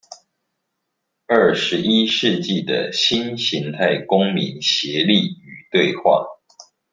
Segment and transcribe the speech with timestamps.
[1.27, 6.25] 二十一世紀的新型態公民協力與對話